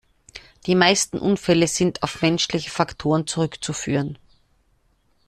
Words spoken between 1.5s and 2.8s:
sind auf menschliche